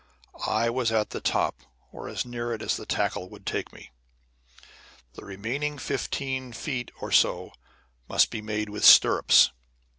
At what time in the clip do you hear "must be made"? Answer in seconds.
8.09-8.67